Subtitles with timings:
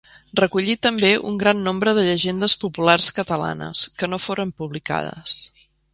[0.37, 5.37] Recollí també un gran nombre de llegendes populars catalanes, que no foren publicades.